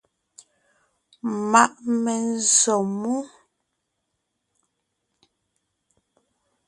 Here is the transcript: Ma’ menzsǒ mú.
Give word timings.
Ma’ 1.49 1.63
menzsǒ 2.03 2.77
mú. 2.99 3.15